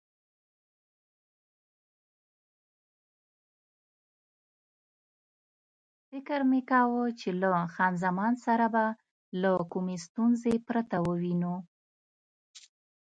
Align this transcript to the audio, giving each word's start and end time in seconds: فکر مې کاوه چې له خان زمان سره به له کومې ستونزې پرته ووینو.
فکر 6.09 6.39
مې 6.49 6.61
کاوه 6.69 7.05
چې 7.19 7.29
له 7.41 7.49
خان 7.73 7.93
زمان 8.03 8.33
سره 8.45 8.65
به 8.73 8.85
له 9.41 9.51
کومې 9.71 9.97
ستونزې 10.05 10.53
پرته 10.67 10.97
ووینو. 11.07 11.55